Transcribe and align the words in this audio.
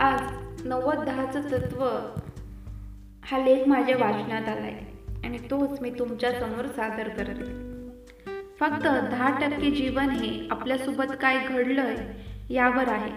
आज 0.00 0.20
नव्वद 0.64 1.04
दहाचं 1.04 1.40
तत्व 1.40 1.84
हा 3.24 3.38
लेख 3.38 3.68
माझ्या 3.68 3.96
वाचनात 3.98 4.48
आलाय 4.48 4.74
आणि 5.24 5.38
तोच 5.38 5.80
मी 5.80 5.90
तुमच्यासमोर 5.90 6.66
सादर 6.66 7.08
करते 7.08 7.44
फक्त 8.60 8.82
दहा 8.82 9.38
टक्के 9.40 9.70
जीवन 9.70 10.10
हे 10.10 10.48
आपल्यासोबत 10.50 11.04
काय 11.20 11.38
घडलंय 11.48 11.96
यावर 12.54 12.88
आहे 12.88 13.10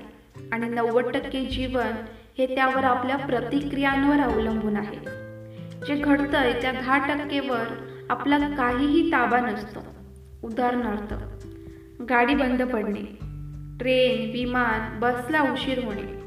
आणि 0.52 0.70
नव्वद 0.70 1.04
टक्के 1.14 1.46
जीवन 1.46 1.91
हे 2.38 2.55
त्यावर 2.55 2.84
आपल्या 2.84 3.18
प्रतिक्रियांवर 3.18 4.20
अवलंबून 4.20 4.77
आहे. 4.77 4.98
जे 5.86 5.95
घडतंय 5.95 6.62
त्या 6.62 6.72
दहा 6.72 6.98
टक्केवर 6.98 7.66
आपला 8.09 8.38
काहीही 8.38 9.12
ताबा 9.12 9.40
नसतो. 9.40 9.80
उदाहरणार्थ 10.44 11.13
गाडी 12.04 12.36
बंद 12.36 12.62
पडणे 12.62 13.04
ट्रेन 13.80 14.32
विमान 14.32 15.00
बसला 15.00 15.41
उशीर 15.41 15.84
होणे 15.84 16.20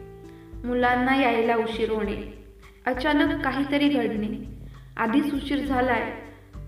मुलांना 0.65 1.17
यायला 1.17 1.57
उशीर 1.57 1.91
होणे. 1.91 2.45
अचानक 2.87 3.45
काहीतरी 3.45 3.89
घडणे. 3.89 4.55
आधीच 4.97 5.35
उशीर 5.35 5.59
झालाय 5.59 6.13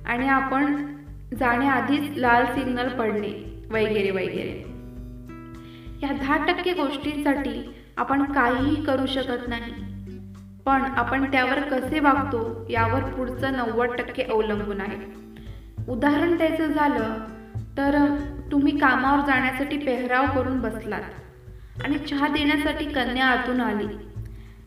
आणि 0.07 0.29
आपण 0.29 0.87
जाण्याआधीच 1.41 2.11
लाल 2.17 2.45
सिग्नल 2.47 2.89
पडणे 2.89 3.63
वगैरे 3.71 4.11
वगैरे. 4.11 4.77
या 6.03 6.13
दहा 6.13 6.47
टक्के 6.47 6.73
गोष्टींसाठी 6.73 7.75
आपण 7.97 8.23
काहीही 8.23 8.85
करू 8.85 9.07
शकत 9.07 9.49
नाही. 9.49 9.73
पण 10.67 10.83
आपण 10.83 11.31
त्यावर 11.31 11.61
कसे 11.61 12.01
वागतो 12.01 12.67
यावर 12.71 13.01
पुढचं 13.01 13.53
नव्वद 13.53 13.89
टक्के 13.99 14.23
अवलंबून 14.23 14.81
आहे. 14.81 15.27
उदाहरण 15.89 16.37
द्यायचं 16.37 16.67
झालं 16.67 17.15
तर 17.77 18.17
तुम्ही 18.53 18.79
कामावर 18.79 19.27
जाण्यासाठी 19.27 19.79
पेहराव 19.79 20.25
करून 20.35 20.61
बसलात. 20.61 21.03
आणि 21.85 21.99
चहा 21.99 22.29
देण्यासाठी 22.29 22.85
कन्या 22.85 23.27
आतून 23.27 23.61
आली. 23.61 23.87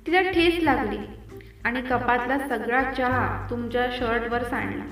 तिला 0.08 0.22
ठेस 0.22 0.64
लागली 0.64 0.98
आणि 1.64 1.82
कपातला 1.82 2.40
सगळा 2.40 2.84
चहा 2.84 3.48
तुमच्या 3.50 3.88
शर्टवर 3.98 4.44
सांडला. 4.44 4.84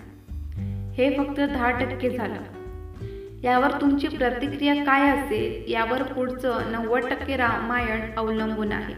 हे 0.98 1.18
फक्त 1.18 1.40
दहा 1.40 1.72
टक्के 1.72 2.10
झालं. 2.10 2.42
यावर 3.44 3.72
तुमची 3.82 4.08
प्रतिक्रिया 4.08 4.76
काय 4.76 5.10
असेल 5.10 5.72
यावर 5.72 6.04
पुढचं 6.04 6.72
नव्वद 6.72 7.02
टक्के 7.10 7.38
रामायण 7.38 8.02
अवलंबून 8.18 8.72
आहे. 8.72 8.94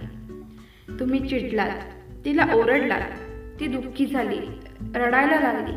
तुम्ही 1.00 1.28
चिडलात 1.30 1.72
तिला 2.26 2.46
ओरडलात 2.54 3.12
ती 3.60 3.68
दुःखी 3.68 4.06
झाली 4.06 4.40
रडायला 4.96 5.40
लागली. 5.40 5.74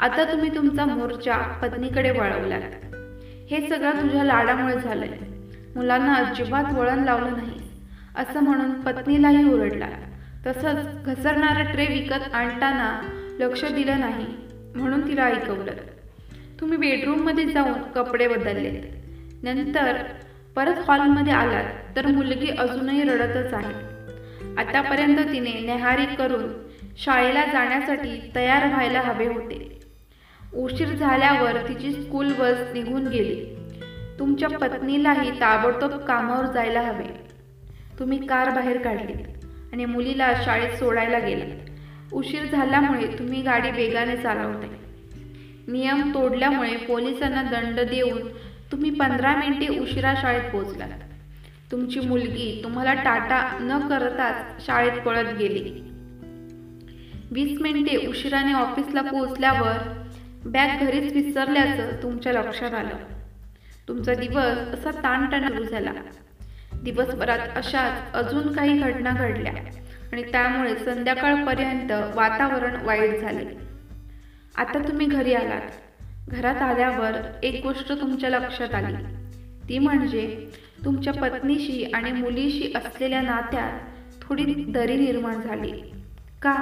आता 0.00 0.32
तुम्ही 0.32 0.56
तुमचा 0.56 0.84
मोर्चा 0.84 1.36
पत्नीकडे 1.36 2.10
वळवलात. 2.10 2.94
हे 3.50 3.68
सगळं 3.68 3.90
तुझ्या 3.90 4.24
लाडामुळे 4.24 4.80
झालंय. 4.80 5.39
मुलांना 5.76 6.14
अजिबात 6.14 6.64
वळण 6.74 7.04
लावलं 7.04 7.32
नाही. 7.32 7.60
असं 8.16 8.40
म्हणून 8.40 8.70
पत्नीलाही 8.80 9.52
ओरडला. 9.52 9.88
तसंच 10.46 11.04
घसरणारा 11.04 11.72
ट्रे 11.72 11.86
विकत 11.86 12.34
आणताना 12.34 13.00
लक्ष 13.40 13.64
दिलं 13.64 14.00
नाही 14.00 14.26
म्हणून 14.74 15.08
तिला 15.08 15.24
ऐकवलं. 15.24 15.72
तुम्ही 16.60 16.78
बेडरूममध्ये 16.78 17.44
जाऊन 17.44 17.72
कपडे 17.72 18.28
बदलले 18.28 19.02
नंतर 19.42 19.96
परत 20.56 20.74
हॉलमध्ये 20.88 21.32
आलात 21.32 21.64
तर 21.96 22.06
मुलगी 22.06 22.50
अजूनही 22.50 23.02
रडतच 23.02 23.54
आहे. 23.54 23.74
आतापर्यंत 24.58 25.18
तिने 25.18 25.52
नेहारी 25.52 26.06
करून 26.06 26.42
शाळेला 26.98 27.44
जाण्यासाठी 27.44 28.30
तयार 28.34 28.66
व्हायला 28.66 29.00
हवे 29.00 29.26
होते. 29.26 29.80
उशीर 30.54 30.88
झाल्यावर 30.88 31.56
तिची 31.68 31.92
स्कूल 31.92 32.32
बस 32.32 32.58
निघून 32.74 33.06
गेली. 33.06 33.59
तुमच्या 34.20 34.48
पत्नीलाही 34.48 35.30
ताबडतोब 35.30 35.90
कामावर 35.90 36.46
जायला 36.46 36.80
हवे. 36.80 37.04
तुम्ही 37.98 38.26
कार 38.26 38.50
बाहेर 38.50 38.78
काढली 38.82 39.12
आणि 39.72 39.84
मुलीला 39.84 40.32
शाळेत 40.44 40.78
सोडायला 40.78 41.18
गेलात 41.18 42.14
उशीर 42.14 42.44
झाल्यामुळे 42.44 43.06
तुम्ही 43.18 43.42
गाडी 43.42 43.70
वेगाने 43.70 44.16
चालवते. 44.16 44.66
नियम 45.68 46.14
तोडल्यामुळे 46.14 46.76
पोलिसांना 46.76 47.42
दंड 47.42 47.80
देऊन 47.80 48.18
तुम्ही 48.72 48.90
पंधरा 48.90 49.36
मिनिटे 49.36 49.78
उशिरा 49.78 50.14
शाळेत 50.20 50.50
पोहोचलात. 50.52 50.88
तुमची 51.72 52.00
मुलगी 52.00 52.60
तुम्हाला 52.64 52.94
टाटा 52.94 53.58
न 53.60 53.78
करताच 53.88 54.66
शाळेत 54.66 55.00
पळत 55.02 55.36
गेली. 55.38 55.82
वीस 57.30 57.60
मिनिटे 57.60 58.06
उशिराने 58.06 58.52
ऑफिसला 58.52 59.02
पोहोचल्यावर 59.02 60.04
बॅग 60.44 60.84
घरीच 60.84 61.12
विसरल्याचं 61.12 62.02
तुमच्या 62.02 62.32
लक्षात 62.32 62.74
आलं. 62.74 63.19
तुमचा 63.90 64.14
दिवस 64.14 64.44
असा 64.44 64.90
ताणतणा 64.90 65.48
सुरू 65.48 65.64
झाला. 65.64 65.92
दिवसभरात 66.82 67.38
अशाच 67.56 68.12
अजून 68.14 68.52
काही 68.52 68.78
घटना 68.78 69.10
घडल्या 69.10 69.52
आणि 70.12 70.22
त्यामुळे 70.22 70.76
संध्याकाळपर्यंत 70.76 72.16
वातावरण 72.16 72.76
वाईट 72.84 73.20
झाले. 73.20 73.46
आता 74.56 74.78
तुम्ही 74.78 75.06
घरी 75.06 75.34
आलात. 75.34 75.60
घरात 76.28 76.56
आल्यावर 76.56 77.16
एक 77.42 77.66
गोष्ट 77.66 77.92
तुमच्या 77.92 78.30
लक्षात 78.30 78.74
आली. 78.74 78.94
ती 79.68 79.78
म्हणजे 79.78 80.48
तुमच्या 80.84 81.12
पत्नीशी 81.12 81.84
आणि 81.94 82.12
मुलीशी 82.12 82.72
असलेल्या 82.76 83.20
नात्यात 83.20 83.72
थोडी 84.22 84.44
दरी 84.44 84.96
निर्माण 84.96 85.40
झाली. 85.40 85.72
का? 86.42 86.54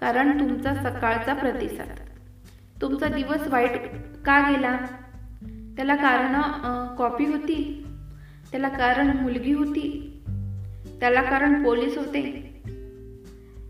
कारण 0.00 0.40
तुमचा 0.40 0.74
सकाळचा 0.74 1.34
प्रतिसाद. 1.34 1.88
तुमचा 2.82 3.08
दिवस 3.08 3.46
वाईट 3.46 3.76
का 4.24 4.50
गेला? 4.50 4.78
त्याला 5.76 5.94
कारण 5.94 6.32
कॉपी 6.96 7.26
होती. 7.26 7.86
त्याला 8.50 8.68
कारण 8.68 9.16
मुलगी 9.16 9.52
होती. 9.52 10.10
त्याला 11.00 11.22
कारण 11.22 11.64
पोलीस 11.64 11.98
होते. 11.98 12.22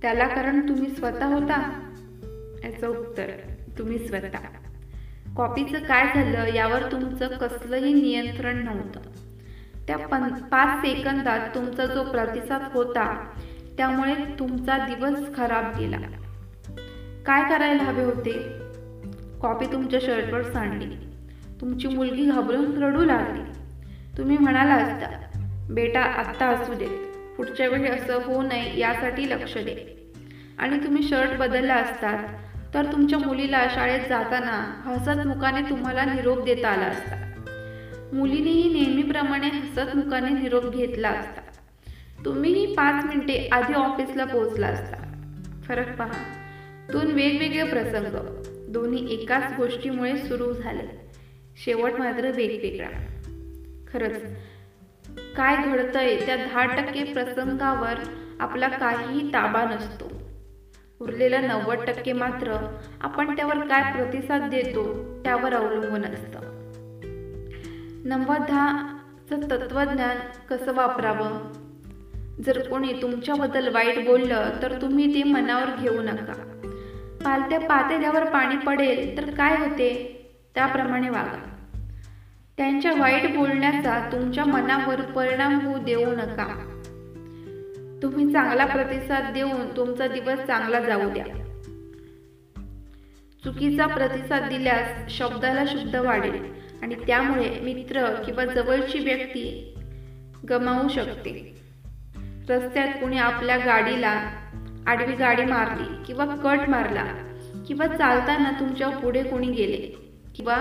त्याला 0.02 0.26
कारण 0.26 0.68
तुम्ही 0.68 0.88
स्वतः 0.88 1.26
होता. 1.26 1.90
याचं 2.64 2.88
उत्तर 2.88 3.30
तुम्ही 3.78 3.98
स्वतः. 3.98 4.38
कॉपीचं 5.36 5.78
काय 5.78 6.06
झालं 6.14 6.54
यावर 6.54 6.92
तुमचं 6.92 7.28
कसलंही 7.28 7.92
नियंत्रण 7.92 8.64
नव्हतं. 8.64 9.00
त्या 9.86 10.08
पं 10.08 10.28
पाच 10.28 10.86
सेकंदात 10.86 11.48
तुमचा 11.54 11.86
जो 11.86 12.04
प्रतिसाद 12.04 12.62
होता 12.72 13.30
त्यामुळे 13.76 14.14
तुमचा 14.38 14.78
दिवस 14.78 15.36
खराब 15.36 15.78
गेला. 15.78 15.98
काय 17.26 17.42
करायला 17.50 17.82
हवे 17.82 18.04
होते? 18.04 18.32
कॉपी 19.40 19.66
तुमच्या 19.66 20.00
शर्टवर 20.02 20.42
सांडली. 20.42 21.03
तुमची 21.64 21.88
मुलगी 21.88 22.26
घाबरून 22.26 22.82
रडू 22.82 23.04
लागली. 23.04 23.42
तुम्ही 24.18 24.38
म्हणाला 24.38 24.74
असता 24.74 25.30
बेटा 25.70 26.00
आत्ता 26.00 26.46
असू 26.46 26.74
दे. 26.74 26.86
पुढच्या 27.36 27.68
वेळी 27.68 27.88
असं 27.88 28.18
होऊ 28.24 28.42
नये 28.42 28.78
यासाठी 28.78 29.30
लक्ष 29.30 29.54
दे. 29.54 30.06
आणि 30.58 30.78
तुम्ही 30.78 31.02
शर्ट 31.02 31.38
बदलला 31.38 31.74
असतात 31.74 32.28
तर 32.74 32.84
तुमच्या 32.84 33.18
मुलीला 33.18 33.66
शाळेत 33.74 34.00
जाताना 34.08 34.82
हसत 34.84 35.26
मुखाने 35.26 35.70
तुम्हाला 35.70 36.04
निरोप 36.04 36.44
देता 36.44 36.68
आला 36.68 36.84
असता. 36.84 37.16
मुलीनेही 38.12 38.72
नेहमीप्रमाणे 38.72 39.46
हसत 39.46 39.96
मुखाने 39.96 40.30
निरोप 40.30 40.72
घेतला 40.72 41.08
असता. 41.08 41.40
तुम्हीही 42.24 42.66
पाच 42.66 43.04
मिनिटे 43.04 43.48
आधी 43.52 43.74
ऑफिसला 43.74 44.24
पोहोचला 44.24 44.66
असता. 44.66 44.96
फरक 45.68 45.98
पहा 45.98 46.22
दोन 46.92 47.06
वेगवेगळे 47.06 47.64
प्रसंग 47.64 48.16
दोन्ही 48.68 49.14
एकाच 49.14 49.44
गोष्टीमुळे 49.56 50.16
सुरू 50.16 50.52
झाले. 50.52 51.03
शेवट 51.56 51.92
मात्र 51.98 52.30
वेगवेगळा. 52.30 52.88
खरंच 53.92 54.22
काय 55.36 55.56
घडतंय 55.56 56.26
त्या 56.26 56.36
दहा 56.36 56.76
टक्के 56.76 57.04
प्रसंगावर 57.04 57.94
आपला 58.40 58.68
काहीही 58.68 59.28
ताबा 59.28 59.64
नसतो. 59.64 60.12
उरलेलं 61.00 61.48
नव्वद 61.48 61.76
टक्के 61.86 62.12
मात्र 62.12 62.76
आपण 63.00 63.36
त्यावर 63.36 63.58
काय 63.58 63.92
प्रतिसाद 63.92 64.50
देतो 64.50 65.04
त्यावर 65.24 65.52
अवलंबून 65.52 66.04
असतं. 66.04 66.38
नव्वद 68.04 68.38
दहाचं 68.38 69.50
तत्वज्ञान 69.50 70.16
कसं 70.50 70.72
वापरावं? 70.72 71.52
जर 72.44 72.68
कोणी 72.68 72.92
तुमच्याबद्दल 73.02 73.74
वाईट 73.74 74.06
बोललं 74.06 74.50
तर 74.62 74.82
तुम्ही 74.82 75.14
ते 75.14 75.22
मनावर 75.22 75.80
घेऊ 75.80 76.02
नका. 76.02 76.32
पालत्या 77.24 77.60
पातेल्यावर 77.60 78.24
पाणी 78.24 78.56
पडेल 78.56 79.16
तर 79.16 79.34
काय 79.34 79.56
होते? 79.56 80.10
त्याप्रमाणे 80.54 81.08
वागा. 81.08 81.50
त्यांच्या 82.56 82.92
वाईट 82.92 83.36
बोलण्याचा 83.36 84.08
तुमच्या 84.12 84.44
मनावर 84.44 85.00
परिणाम 85.00 85.66
होऊ 85.66 85.78
देऊ 85.78 86.12
नका. 86.12 86.70
तुम्ही 88.02 88.32
चांगला 88.32 88.64
प्रतिसाद 88.64 89.34
देऊन 89.34 89.76
तुमचा 89.76 90.06
दिवस 90.06 90.38
चांगला 90.38 90.80
जाऊ 90.80 91.10
द्या. 91.10 91.24
चुकीचा 93.44 93.86
प्रतिसाद 93.86 94.48
दिल्यास 94.48 95.12
शब्दाला 95.12 95.64
शुद्ध 95.66 95.96
वाढेल 95.96 96.44
आणि 96.82 96.94
त्यामुळे 96.94 97.60
मित्र 97.60 98.14
किंवा 98.14 98.44
जवळची 98.44 98.98
व्यक्ती 98.98 99.74
गमावू 100.50 100.88
शकते. 100.88 101.56
रस्त्यात 102.48 102.88
कुणी 102.88 103.18
आपल्या 103.18 103.56
गाडीला 103.56 104.30
आडवी 104.86 105.16
गाडी 105.16 105.44
मारली 105.44 106.04
किंवा 106.06 106.24
कट 106.24 106.68
मारला 106.68 107.04
किंवा 107.68 107.86
चालताना 107.86 108.50
तुमच्यापुढे 108.60 109.22
कोणी 109.22 109.50
गेले 109.50 110.03
किंवा 110.34 110.56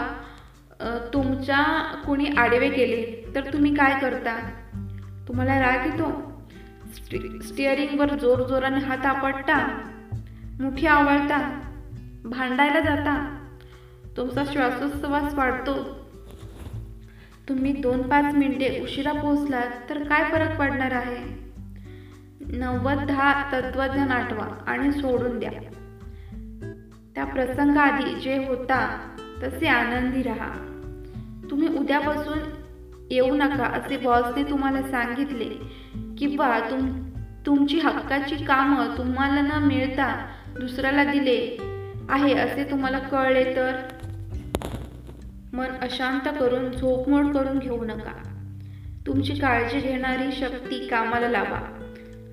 तुमच्या 1.14 1.94
कोणी 2.06 2.26
आडवे 2.26 2.70
केले 2.70 3.32
तर 3.36 3.54
तुम्ही 3.54 3.76
काय 3.76 4.00
करता? 4.00 4.50
तुम्हाला 5.28 5.60
राग 5.60 5.86
येतो? 5.86 6.34
स्टिअरिंगवर 7.42 8.16
जोरजोराने 8.16 8.80
हात 8.80 9.06
आपटता? 9.06 9.58
मुठी 10.60 10.88
आवळता? 10.88 11.60
भांडायला 12.26 12.80
जाता? 12.80 13.46
तुमचा 14.18 14.44
श्वासोच्छ्वास 14.52 15.34
वाढतो? 15.34 16.04
तुम्ही 17.50 17.72
दोन 17.72 18.02
पाच 18.02 18.34
मिनिटे 18.34 18.82
उशिरा 18.84 19.12
पोहोचलात 19.12 19.90
तर 19.90 20.04
काय 20.04 20.32
फरक 20.32 20.60
पडणार 20.60 20.92
आहे? 20.92 21.52
नव्वद 22.58 23.06
दहा 23.08 23.44
तत्वज्ञान 23.52 24.12
आठवा 24.12 24.46
आणि 24.68 24.92
सोडून 24.92 25.40
द्या. 25.40 25.52
त्या 27.16 27.26
प्रसंगाआधी 27.26 28.16
जे 28.16 28.48
होता 28.48 29.10
तसे 29.44 29.68
आनंदी 29.68 30.24
राहा. 30.24 30.52
तुम्ही 31.52 31.68
उद्यापासून 31.78 32.40
येऊ 33.12 33.36
नका 33.36 33.66
असे 33.66 33.98
बॉसने 33.98 34.44
तुम्हाला 34.44 34.82
सांगितले. 34.82 35.50
किंवा 36.18 36.60
तुम 36.60 37.10
तुमची 37.46 37.80
हक्काची 37.80 38.36
कामं 38.36 38.98
तुम्हाला 38.98 39.42
न 39.42 39.64
मिळता 39.64 40.28
दुसऱ्याला 40.60 41.04
दिले 41.04 41.58
आहे 42.10 42.34
असे 42.34 42.64
तुम्हाला 42.64 43.00
कळले 43.00 43.56
तर? 43.56 43.72
मन 45.54 45.68
अशांत 45.82 46.28
करून 46.40 46.72
झोपमोड 46.72 47.26
करून 47.26 47.60
घेऊ 47.60 47.84
नका. 47.84 48.30
तुमची 49.08 49.34
काळजी 49.36 49.80
घेणारी 49.80 50.32
शक्ती 50.32 50.88
कामाला 50.88 51.30
लावा 51.30 51.80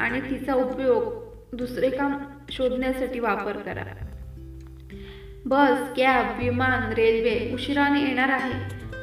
आणि 0.01 0.21
तिचा 0.21 0.55
उपयोग 0.55 1.21
दुसरे 1.57 1.91
काम 1.91 2.19
शोधण्यासाठी 2.51 3.21
वापर 3.21 3.53
करा. 3.53 4.10
बस 5.47 5.91
कॅब 5.97 6.27
विमान 6.39 6.93
रेल्वे 6.93 7.41
उशिराने 7.53 8.01
येणार 8.01 8.29
आहे 8.29 8.53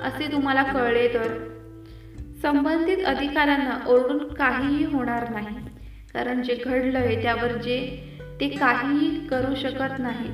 असे 0.01 0.31
तुम्हाला 0.31 0.63
कळले 0.63 1.07
तर. 1.07 1.31
संबंधित 2.41 2.97
अधिकाऱ्यांना 3.05 3.77
ओरडून 3.85 4.17
काहीही 4.17 4.83
होणार 4.83 5.29
नाही 5.29 5.59
कारण 6.13 6.41
जे 6.41 6.55
घडलंय 6.55 7.15
त्यावर 7.15 7.51
जे 7.51 7.87
ते 8.39 8.47
काहीही 8.47 9.27
करू 9.29 9.53
शकत 9.53 9.99
नाही. 9.99 10.31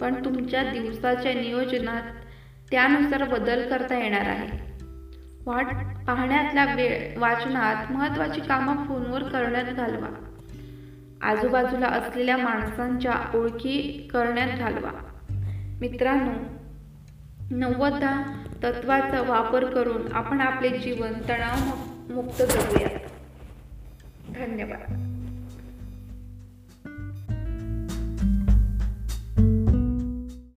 पण 0.00 0.14
तुमच्या 0.24 0.62
दिवसाच्या 0.62 1.34
नियोजनात 1.34 2.02
त्यानुसार 2.70 3.24
बदल 3.24 3.62
करता 3.62 3.96
येणार 3.96 4.26
आहे. 4.26 4.48
वाट 5.46 5.66
पाहण्यातल्या 6.06 6.64
वेळ 6.64 6.98
वाचनात 7.16 7.76
महत्त्वाची 7.90 8.40
कामं 8.40 8.76
फोनवर 8.76 9.22
करण्यात 9.22 9.64
घालवा. 9.64 10.08
आजूबाजूला 11.20 11.86
असलेल्या 11.86 12.36
माणसांच्या 12.36 13.12
ओळखी 13.34 14.08
करण्यात 14.12 14.58
घालवा. 14.58 14.90
मित्रांनो 15.80 16.32
नव्वदा 17.50 18.22
तत्वाचा 18.62 19.22
वापर 19.22 19.64
करून 19.64 20.12
आपण 20.12 20.40
आपले 20.40 20.78
जीवन 20.78 21.12
तणाव 21.28 22.12
मुक्त 22.14 22.42
जगूया 22.42 22.88
धन्यवाद. 24.34 25.07